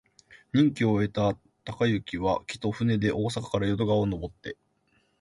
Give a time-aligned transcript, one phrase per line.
[0.51, 4.57] 任期を終えた貫之は、帰途、船で大阪から淀川をのぼって、